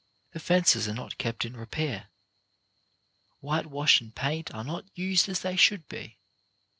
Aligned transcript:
The 0.31 0.39
fences 0.39 0.87
are 0.87 0.95
not 0.95 1.19
kept 1.19 1.45
in 1.45 1.55
repair. 1.55 2.07
Whitewash 3.39 4.01
and 4.01 4.15
paint 4.15 4.51
are 4.51 4.63
not 4.63 4.89
used 4.95 5.29
as 5.29 5.41
they 5.41 5.55
should 5.55 5.87
be. 5.87 6.17